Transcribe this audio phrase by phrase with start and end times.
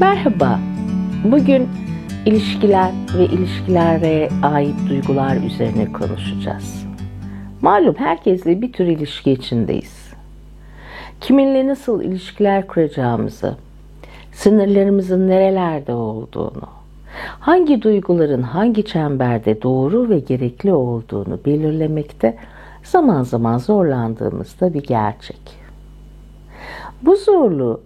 [0.00, 0.58] Merhaba.
[1.24, 1.68] Bugün
[2.26, 6.86] ilişkiler ve ilişkilere ait duygular üzerine konuşacağız.
[7.62, 10.12] Malum herkesle bir tür ilişki içindeyiz.
[11.20, 13.56] Kiminle nasıl ilişkiler kuracağımızı,
[14.32, 16.68] sınırlarımızın nerelerde olduğunu,
[17.40, 22.36] hangi duyguların hangi çemberde doğru ve gerekli olduğunu belirlemekte
[22.82, 25.40] zaman zaman zorlandığımız da bir gerçek.
[27.02, 27.80] Bu zorluğu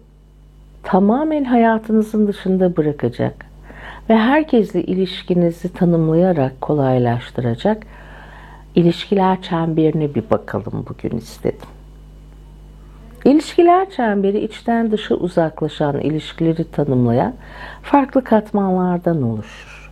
[0.90, 3.46] tamamen hayatınızın dışında bırakacak
[4.08, 7.82] ve herkesle ilişkinizi tanımlayarak kolaylaştıracak
[8.74, 11.68] ilişkiler çemberine bir bakalım bugün istedim.
[13.24, 17.34] İlişkiler çemberi içten dışa uzaklaşan ilişkileri tanımlayan
[17.82, 19.90] farklı katmanlardan oluşur.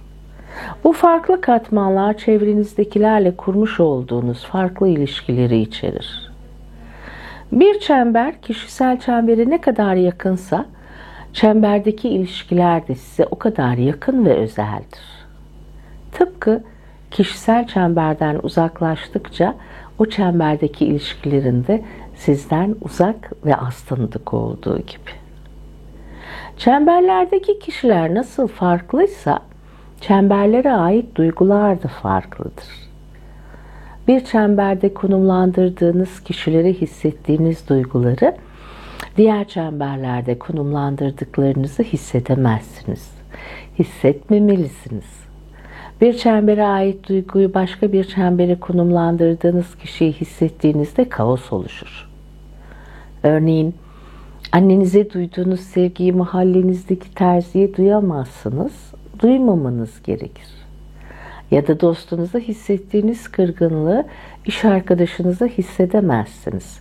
[0.85, 6.31] Bu farklı katmanlar çevrenizdekilerle kurmuş olduğunuz farklı ilişkileri içerir.
[7.53, 10.67] Bir çember kişisel çembere ne kadar yakınsa
[11.33, 15.01] çemberdeki ilişkiler de size o kadar yakın ve özeldir.
[16.13, 16.63] Tıpkı
[17.11, 19.55] kişisel çemberden uzaklaştıkça
[19.99, 25.11] o çemberdeki ilişkilerinde sizden uzak ve az tanıdık olduğu gibi.
[26.57, 29.39] Çemberlerdeki kişiler nasıl farklıysa
[30.01, 32.89] çemberlere ait duygular da farklıdır.
[34.09, 38.37] Bir çemberde konumlandırdığınız kişileri hissettiğiniz duyguları
[39.19, 43.11] diğer çemberlerde konumlandırdıklarınızı hissedemezsiniz.
[43.79, 45.29] Hissetmemelisiniz.
[46.01, 52.09] Bir çembere ait duyguyu başka bir çembere konumlandırdığınız kişiyi hissettiğinizde kaos oluşur.
[53.23, 53.75] Örneğin
[54.53, 58.73] annenize duyduğunuz sevgiyi mahallenizdeki terziye duyamazsınız,
[59.19, 60.49] duymamanız gerekir.
[61.51, 64.07] Ya da dostunuza hissettiğiniz kırgınlığı
[64.47, 66.81] iş arkadaşınıza hissedemezsiniz.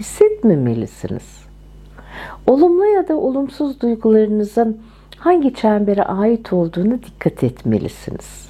[0.00, 1.45] Hissetmemelisiniz.
[2.46, 4.80] Olumlu ya da olumsuz duygularınızın
[5.18, 8.48] hangi çembere ait olduğunu dikkat etmelisiniz.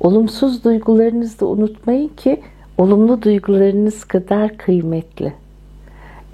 [0.00, 2.42] Olumsuz duygularınızı da unutmayın ki
[2.78, 5.32] olumlu duygularınız kadar kıymetli.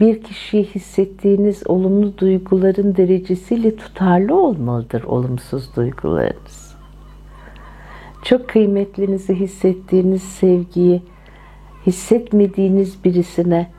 [0.00, 6.74] Bir kişiye hissettiğiniz olumlu duyguların derecesiyle tutarlı olmalıdır olumsuz duygularınız.
[8.22, 11.02] Çok kıymetlinizi hissettiğiniz sevgiyi
[11.86, 13.70] hissetmediğiniz birisine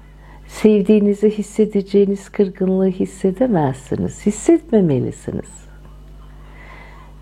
[0.52, 4.26] sevdiğinizi hissedeceğiniz kırgınlığı hissedemezsiniz.
[4.26, 5.66] Hissetmemelisiniz.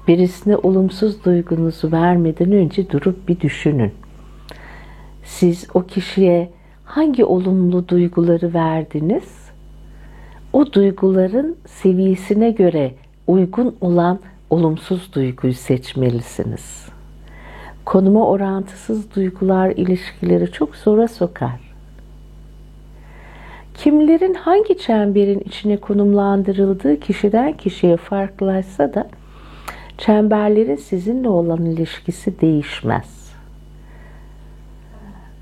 [0.08, 3.92] Birisine olumsuz duygunuzu vermeden önce durup bir düşünün.
[5.24, 6.50] Siz o kişiye
[6.84, 9.50] hangi olumlu duyguları verdiniz?
[10.54, 12.94] O duyguların seviyesine göre
[13.28, 14.20] uygun olan
[14.50, 16.86] olumsuz duyguyu seçmelisiniz.
[17.86, 21.69] Konuma orantısız duygular ilişkileri çok zora sokar.
[23.84, 29.08] Kimlerin hangi çemberin içine konumlandırıldığı kişiden kişiye farklılaşsa da
[29.98, 33.34] çemberlerin sizinle olan ilişkisi değişmez.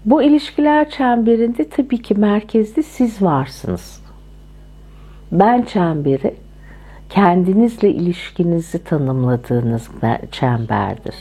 [0.06, 4.04] Bu ilişkiler çemberinde tabii ki merkezde siz varsınız.
[5.32, 6.36] Ben çemberi
[7.10, 9.90] kendinizle ilişkinizi tanımladığınız
[10.32, 11.16] çemberdir.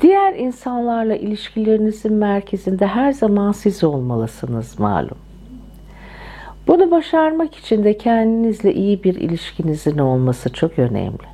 [0.00, 5.31] Diğer insanlarla ilişkilerinizin merkezinde her zaman siz olmalısınız malum.
[6.66, 11.32] Bunu başarmak için de kendinizle iyi bir ilişkinizin olması çok önemli.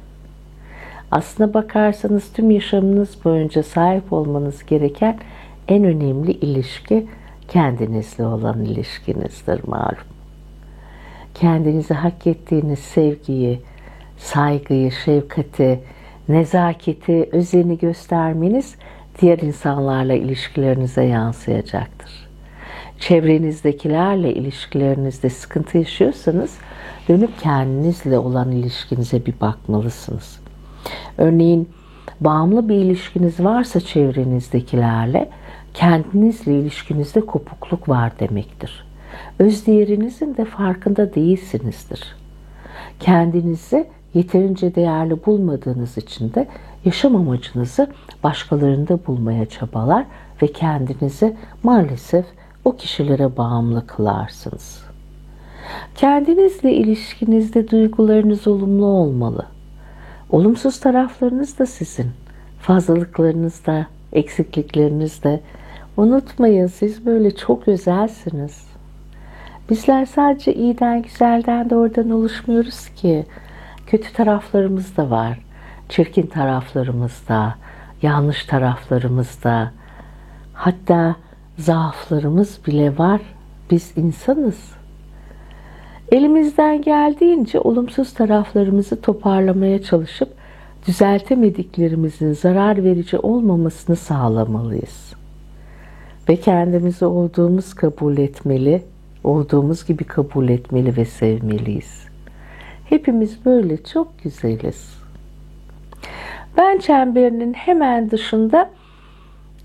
[1.11, 5.19] Aslına bakarsanız tüm yaşamınız boyunca sahip olmanız gereken
[5.69, 7.07] en önemli ilişki
[7.49, 10.09] kendinizle olan ilişkinizdir malum.
[11.35, 13.61] Kendinize hak ettiğiniz sevgiyi,
[14.19, 15.81] saygıyı, şefkati,
[16.29, 18.75] nezaketi, özeni göstermeniz
[19.21, 22.28] diğer insanlarla ilişkilerinize yansıyacaktır
[22.99, 26.59] çevrenizdekilerle ilişkilerinizde sıkıntı yaşıyorsanız
[27.09, 30.41] dönüp kendinizle olan ilişkinize bir bakmalısınız.
[31.19, 31.69] Örneğin
[32.21, 35.31] bağımlı bir ilişkiniz varsa çevrenizdekilerle
[35.75, 38.85] kendinizle ilişkinizde kopukluk var demektir.
[39.39, 42.17] Öz değerinizin de farkında değilsinizdir.
[43.01, 46.47] Kendinizi yeterince değerli bulmadığınız için de
[46.85, 47.91] yaşam amacınızı
[48.25, 50.05] başkalarında bulmaya çabalar
[50.43, 52.27] ve kendinizi maalesef
[52.69, 54.83] o kişilere bağımlı kılarsınız.
[55.95, 59.47] Kendinizle ilişkinizde duygularınız olumlu olmalı.
[60.31, 62.11] Olumsuz taraflarınız da sizin.
[62.61, 65.41] Fazlalıklarınız da, eksiklikleriniz de.
[65.97, 68.69] Unutmayın siz böyle çok özelsiniz.
[69.71, 73.27] Bizler sadece iyiden, güzelden de oradan oluşmuyoruz ki.
[73.87, 75.39] Kötü taraflarımız da var.
[75.89, 77.55] Çirkin taraflarımız da,
[78.03, 79.73] yanlış taraflarımız da.
[80.55, 81.17] Hatta
[81.59, 83.21] zaaflarımız bile var.
[83.71, 84.73] Biz insanız.
[86.13, 90.29] Elimizden geldiğince olumsuz taraflarımızı toparlamaya çalışıp
[90.87, 95.13] düzeltemediklerimizin zarar verici olmamasını sağlamalıyız.
[96.29, 98.83] Ve kendimizi olduğumuz kabul etmeli,
[99.25, 102.07] olduğumuz gibi kabul etmeli ve sevmeliyiz.
[102.85, 104.99] Hepimiz böyle çok güzeliz.
[106.57, 108.71] Ben çemberinin hemen dışında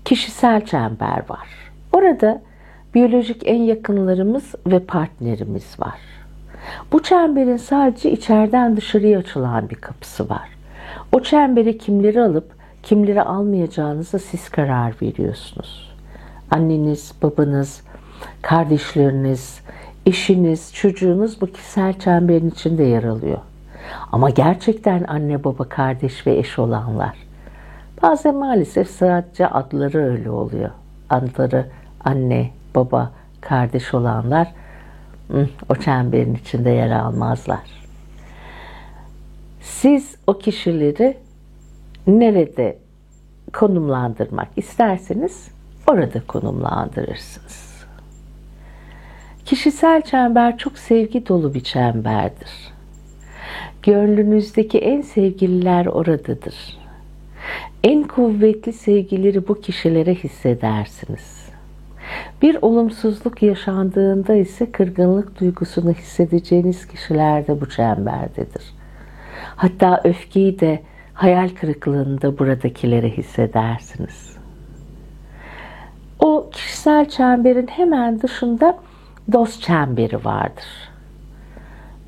[0.04, 1.63] kişisel çember var.
[2.04, 2.42] Orada
[2.94, 5.98] biyolojik en yakınlarımız ve partnerimiz var.
[6.92, 10.48] Bu çemberin sadece içeriden dışarıya açılan bir kapısı var.
[11.12, 12.52] O çembere kimleri alıp
[12.82, 15.94] kimleri almayacağınıza siz karar veriyorsunuz.
[16.50, 17.82] Anneniz, babanız,
[18.42, 19.60] kardeşleriniz,
[20.06, 23.38] eşiniz, çocuğunuz bu kişisel çemberin içinde yer alıyor.
[24.12, 27.16] Ama gerçekten anne, baba, kardeş ve eş olanlar.
[28.02, 30.70] Bazen maalesef sadece adları öyle oluyor.
[31.10, 31.66] Adları
[32.04, 34.48] anne, baba, kardeş olanlar
[35.68, 37.60] o çemberin içinde yer almazlar.
[39.60, 41.16] Siz o kişileri
[42.06, 42.78] nerede
[43.52, 45.48] konumlandırmak isterseniz
[45.86, 47.74] orada konumlandırırsınız.
[49.44, 52.50] Kişisel çember çok sevgi dolu bir çemberdir.
[53.82, 56.78] Gönlünüzdeki en sevgililer oradadır.
[57.84, 61.43] En kuvvetli sevgileri bu kişilere hissedersiniz.
[62.42, 68.74] Bir olumsuzluk yaşandığında ise kırgınlık duygusunu hissedeceğiniz kişiler de bu çemberdedir.
[69.56, 70.82] Hatta öfkeyi de
[71.14, 74.36] hayal kırıklığını da buradakilere hissedersiniz.
[76.18, 78.78] O kişisel çemberin hemen dışında
[79.32, 80.64] dost çemberi vardır.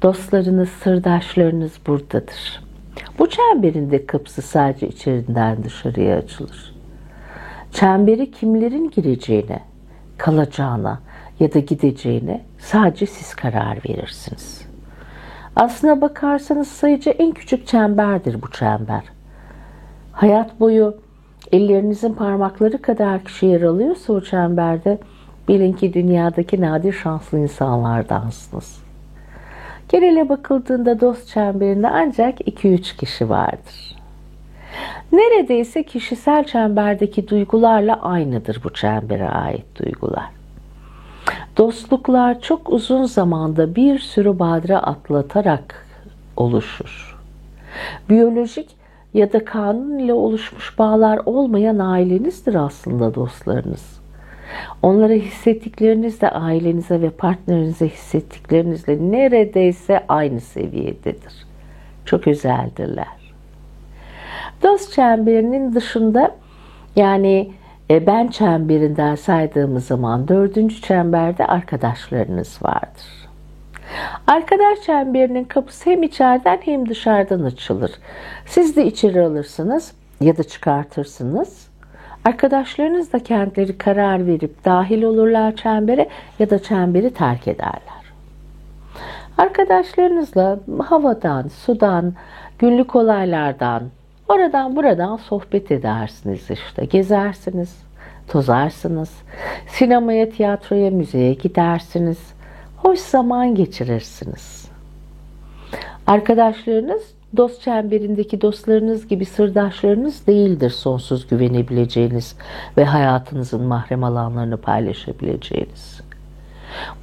[0.02, 2.62] Dostlarınız, sırdaşlarınız buradadır.
[3.18, 6.74] Bu çemberin de kapısı sadece içeriden dışarıya açılır.
[7.72, 9.60] Çemberi kimlerin gireceğine,
[10.18, 11.00] kalacağına
[11.40, 14.66] ya da gideceğine sadece siz karar verirsiniz.
[15.56, 19.02] Aslına bakarsanız sayıca en küçük çemberdir bu çember.
[20.12, 20.96] Hayat boyu
[21.52, 24.98] ellerinizin parmakları kadar kişi yer alıyorsa o çemberde
[25.48, 28.82] bilin ki dünyadaki nadir şanslı insanlardansınız.
[29.88, 33.95] Genele bakıldığında dost çemberinde ancak 2-3 kişi vardır.
[35.12, 40.30] Neredeyse kişisel çemberdeki duygularla aynıdır bu çembere ait duygular.
[41.56, 45.86] Dostluklar çok uzun zamanda bir sürü badire atlatarak
[46.36, 47.16] oluşur.
[48.10, 48.76] Biyolojik
[49.14, 54.00] ya da kanun ile oluşmuş bağlar olmayan ailenizdir aslında dostlarınız.
[54.82, 61.46] Onlara hissettikleriniz de ailenize ve partnerinize hissettiklerinizle neredeyse aynı seviyededir.
[62.04, 63.25] Çok özeldirler.
[64.62, 66.34] Dost çemberinin dışında
[66.96, 67.52] yani
[67.90, 73.26] e, ben çemberinden saydığımız zaman dördüncü çemberde arkadaşlarınız vardır.
[74.26, 77.92] Arkadaş çemberinin kapısı hem içeriden hem dışarıdan açılır.
[78.46, 81.68] Siz de içeri alırsınız ya da çıkartırsınız.
[82.24, 87.96] Arkadaşlarınız da kendileri karar verip dahil olurlar çembere ya da çemberi terk ederler.
[89.38, 92.14] Arkadaşlarınızla havadan, sudan,
[92.58, 93.82] günlük olaylardan,
[94.28, 96.84] oradan buradan sohbet edersiniz işte.
[96.84, 97.76] Gezersiniz,
[98.28, 99.10] tozarsınız.
[99.68, 102.18] Sinemaya, tiyatroya, müzeye gidersiniz.
[102.76, 104.68] Hoş zaman geçirirsiniz.
[106.06, 107.02] Arkadaşlarınız
[107.36, 112.36] dost çemberindeki dostlarınız gibi sırdaşlarınız değildir sonsuz güvenebileceğiniz
[112.76, 116.00] ve hayatınızın mahrem alanlarını paylaşabileceğiniz.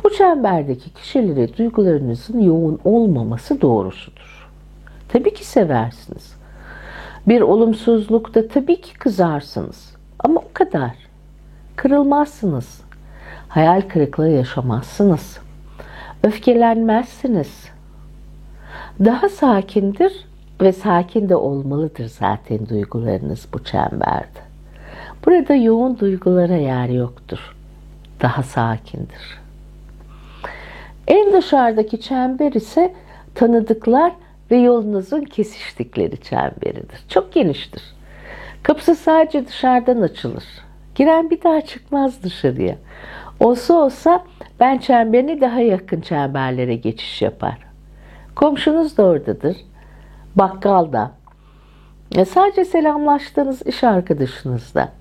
[0.03, 4.49] Bu çemberdeki kişilere duygularınızın yoğun olmaması doğrusudur.
[5.09, 6.42] Tabii ki seversiniz.
[7.27, 9.95] Bir olumsuzlukta tabii ki kızarsınız.
[10.19, 10.91] Ama o kadar.
[11.75, 12.81] Kırılmazsınız.
[13.47, 15.39] Hayal kırıklığı yaşamazsınız.
[16.23, 17.73] Öfkelenmezsiniz
[18.99, 20.25] daha sakindir
[20.61, 24.43] ve sakin de olmalıdır zaten duygularınız bu çemberde.
[25.25, 27.55] Burada yoğun duygulara yer yoktur.
[28.21, 29.41] Daha sakindir.
[31.07, 32.93] En dışarıdaki çember ise
[33.35, 34.11] tanıdıklar
[34.51, 36.99] ve yolunuzun kesiştikleri çemberidir.
[37.09, 37.83] Çok geniştir.
[38.63, 40.43] Kapısı sadece dışarıdan açılır.
[40.95, 42.75] Giren bir daha çıkmaz dışarıya.
[43.39, 44.23] Olsa olsa
[44.59, 47.57] ben çemberini daha yakın çemberlere geçiş yapar.
[48.35, 49.57] Komşunuz da oradadır.
[50.35, 51.11] Bakkal da.
[52.15, 54.91] E sadece selamlaştığınız iş arkadaşınız da.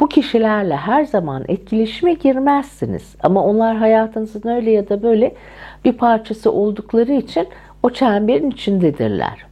[0.00, 3.16] Bu kişilerle her zaman etkileşime girmezsiniz.
[3.22, 5.34] Ama onlar hayatınızın öyle ya da böyle
[5.84, 7.48] bir parçası oldukları için
[7.82, 9.46] o çemberin içindedirler.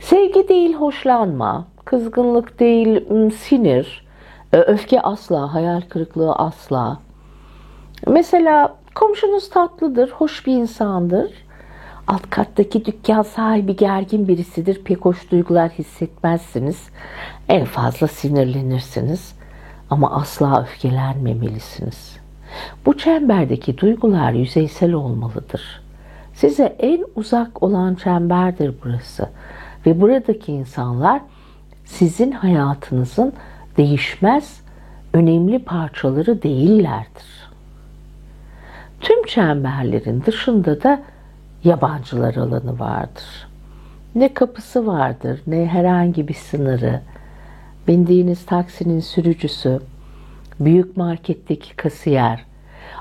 [0.00, 4.06] Sevgi değil hoşlanma, kızgınlık değil sinir,
[4.52, 7.00] e, öfke asla, hayal kırıklığı asla.
[8.06, 11.32] Mesela Komşunuz tatlıdır, hoş bir insandır.
[12.06, 14.84] Alt kattaki dükkan sahibi gergin birisidir.
[14.84, 16.88] Pek hoş duygular hissetmezsiniz.
[17.48, 19.34] En fazla sinirlenirsiniz.
[19.90, 22.16] Ama asla öfkelenmemelisiniz.
[22.86, 25.82] Bu çemberdeki duygular yüzeysel olmalıdır.
[26.36, 29.28] Size en uzak olan çemberdir burası.
[29.86, 31.20] Ve buradaki insanlar
[31.84, 33.32] sizin hayatınızın
[33.76, 34.60] değişmez,
[35.12, 37.50] önemli parçaları değillerdir.
[39.00, 41.02] Tüm çemberlerin dışında da
[41.64, 43.48] yabancılar alanı vardır.
[44.14, 47.00] Ne kapısı vardır, ne herhangi bir sınırı.
[47.88, 49.80] Bindiğiniz taksinin sürücüsü,
[50.60, 52.44] büyük marketteki kasiyer,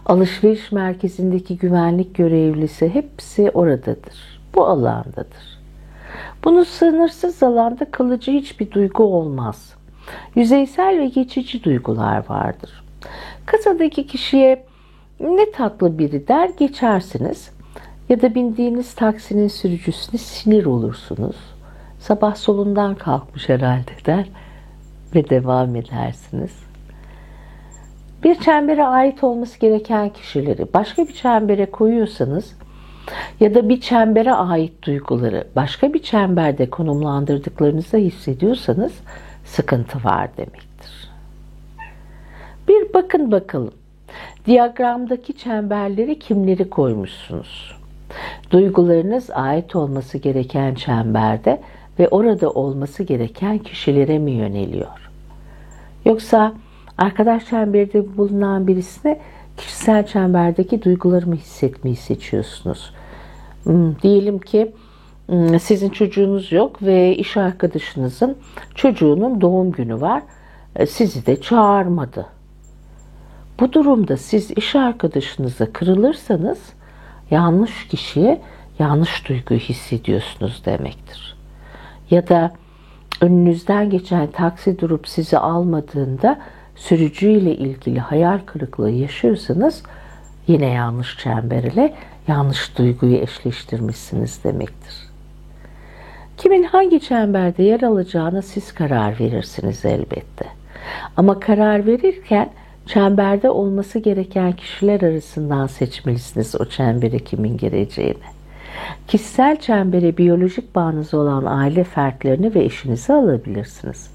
[0.06, 4.42] alışveriş merkezindeki güvenlik görevlisi hepsi oradadır.
[4.56, 5.60] Bu alandadır.
[6.44, 9.74] Bunun sınırsız alanda kalıcı hiçbir duygu olmaz.
[10.36, 12.84] Yüzeysel ve geçici duygular vardır.
[13.46, 14.66] Kasadaki kişiye
[15.20, 17.52] ne tatlı biri der geçersiniz
[18.10, 21.36] ya da bindiğiniz taksinin sürücüsüne sinir olursunuz.
[22.00, 24.28] Sabah solundan kalkmış herhalde der
[25.16, 26.65] ve devam edersiniz.
[28.26, 32.56] Bir çembere ait olması gereken kişileri başka bir çembere koyuyorsanız
[33.40, 38.94] ya da bir çembere ait duyguları başka bir çemberde konumlandırdıklarınızı hissediyorsanız
[39.46, 41.10] sıkıntı var demektir.
[42.68, 43.74] Bir bakın bakalım.
[44.46, 47.76] Diyagramdaki çemberleri kimleri koymuşsunuz?
[48.52, 51.62] Duygularınız ait olması gereken çemberde
[52.00, 55.12] ve orada olması gereken kişilere mi yöneliyor?
[56.06, 56.54] Yoksa
[56.98, 59.20] arkadaş çemberde bulunan birisine
[59.58, 62.94] kişisel çemberdeki duygularımı hissetmeyi seçiyorsunuz.
[63.64, 64.72] Hmm, diyelim ki
[65.26, 68.38] hmm, sizin çocuğunuz yok ve iş arkadaşınızın
[68.76, 70.24] çocuğunun doğum günü var.
[70.76, 72.26] E, sizi de çağırmadı.
[73.60, 76.60] Bu durumda siz iş arkadaşınıza kırılırsanız
[77.32, 78.42] yanlış kişiye
[78.80, 81.36] yanlış duyguyu hissediyorsunuz demektir.
[82.12, 82.54] Ya da
[83.22, 86.40] önünüzden geçen taksi durup sizi almadığında
[86.76, 89.84] sürücüyle ilgili hayal kırıklığı yaşıyorsanız
[90.48, 91.94] yine yanlış çember ile
[92.28, 94.94] yanlış duyguyu eşleştirmişsiniz demektir.
[96.38, 100.46] Kimin hangi çemberde yer alacağına siz karar verirsiniz elbette.
[101.18, 102.50] Ama karar verirken
[102.86, 108.36] çemberde olması gereken kişiler arasından seçmelisiniz o çembere kimin gireceğini.
[109.08, 114.15] Kişisel çembere biyolojik bağınız olan aile fertlerini ve eşinizi alabilirsiniz.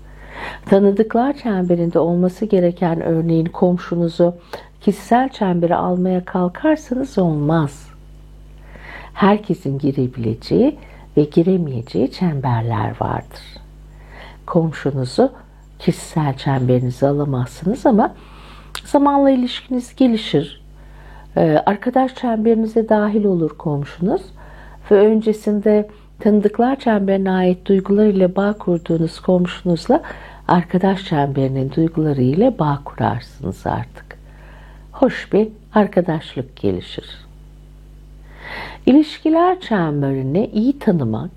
[0.67, 4.35] Tanıdıklar çemberinde olması gereken örneğin komşunuzu
[4.81, 7.89] kişisel çembere almaya kalkarsanız olmaz.
[9.15, 10.79] Herkesin girebileceği
[11.17, 13.43] ve giremeyeceği çemberler vardır.
[14.47, 15.33] Komşunuzu
[15.79, 18.15] kişisel çemberinize alamazsınız ama
[18.85, 20.61] zamanla ilişkiniz gelişir.
[21.37, 24.23] Ee, arkadaş çemberinize dahil olur komşunuz
[24.91, 25.89] ve öncesinde
[26.21, 30.03] tanıdıklar çemberine ait duygular ile bağ kurduğunuz komşunuzla
[30.51, 34.19] arkadaş çemberinin duyguları ile bağ kurarsınız artık.
[34.93, 37.27] Hoş bir arkadaşlık gelişir.
[38.87, 41.31] İlişkiler çemberini iyi tanımak,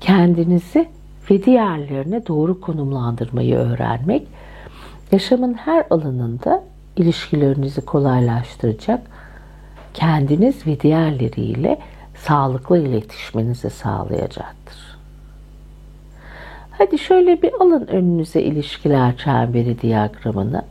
[0.00, 0.88] kendinizi
[1.30, 4.28] ve diğerlerine doğru konumlandırmayı öğrenmek,
[5.12, 6.62] yaşamın her alanında
[6.96, 9.00] ilişkilerinizi kolaylaştıracak,
[9.94, 11.78] kendiniz ve diğerleriyle
[12.16, 14.93] sağlıklı iletişiminizi sağlayacaktır.
[16.78, 20.62] Hadi şöyle bir alın önünüze ilişkiler çemberi diyagramını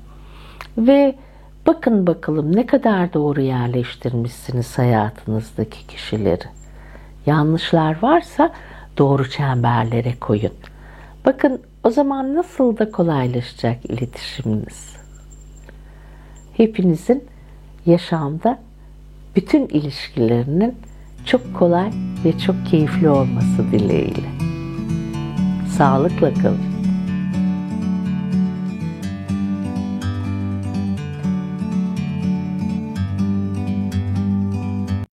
[0.78, 1.16] ve
[1.68, 6.44] bakın bakalım ne kadar doğru yerleştirmişsiniz hayatınızdaki kişileri.
[7.26, 8.52] Yanlışlar varsa
[8.98, 10.54] doğru çemberlere koyun.
[11.26, 14.96] Bakın o zaman nasıl da kolaylaşacak iletişiminiz.
[16.58, 17.24] Hepinizin
[17.86, 18.60] yaşamda
[19.36, 20.76] bütün ilişkilerinin
[21.26, 21.92] çok kolay
[22.26, 24.43] ve çok keyifli olması dileğiyle.
[25.78, 26.73] Sağlıkla kalın.